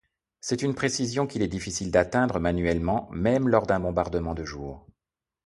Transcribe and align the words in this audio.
C'est 0.39 0.63
une 0.63 0.73
précision 0.73 1.27
qu'il 1.27 1.43
est 1.43 1.47
difficile 1.47 1.91
d'atteindre 1.91 2.39
manuellement 2.39 3.07
même 3.11 3.47
lors 3.47 3.67
d'un 3.67 3.79
bombardement 3.79 4.33
de 4.33 4.43
jour. 4.43 4.87